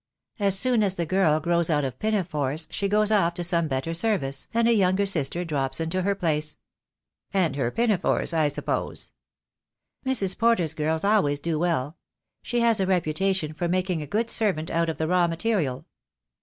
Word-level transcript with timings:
As 0.39 0.57
soon 0.57 0.81
as 0.81 0.95
the 0.95 1.05
girl 1.05 1.39
grows 1.39 1.69
out 1.69 1.85
of 1.85 1.99
pinafores 1.99 2.67
she 2.71 2.87
goes 2.89 3.11
off 3.11 3.35
to 3.35 3.43
some 3.43 3.67
better 3.67 3.93
service, 3.93 4.47
and 4.51 4.67
a 4.67 4.73
younger 4.73 5.05
sister 5.05 5.45
drops 5.45 5.79
into 5.79 6.01
her 6.01 6.15
place." 6.15 6.57
"And 7.35 7.55
her 7.55 7.69
pinafores, 7.69 8.33
I 8.33 8.47
suppose." 8.47 9.11
"Mrs. 10.03 10.35
Porter's 10.39 10.73
girls 10.73 11.03
always 11.03 11.39
do 11.39 11.59
well. 11.59 11.97
She 12.41 12.61
has 12.61 12.79
a 12.79 12.87
re 12.87 12.99
putation 12.99 13.55
for 13.55 13.67
making 13.67 14.01
a 14.01 14.07
good 14.07 14.31
servant 14.31 14.71
out 14.71 14.89
of 14.89 14.97
the 14.97 15.07
raw 15.07 15.27
material." 15.27 15.85